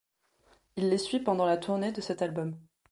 Il 0.77 0.89
les 0.89 0.97
suit 0.97 1.19
pendant 1.19 1.45
la 1.45 1.57
tournée 1.57 1.91
de 1.91 2.01
cet 2.01 2.23
album. 2.23 2.57